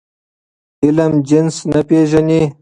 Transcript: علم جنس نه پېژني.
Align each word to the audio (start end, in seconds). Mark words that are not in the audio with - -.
علم 0.85 1.13
جنس 1.29 1.55
نه 1.71 1.81
پېژني. 1.87 2.41